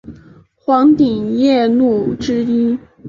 [0.55, 2.79] 黄顶夜鹭之一。